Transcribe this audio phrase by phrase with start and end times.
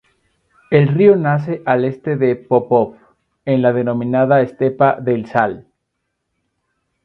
[0.71, 2.97] El río nace al este de Popov,
[3.45, 5.67] en la denominada estepa del Sal.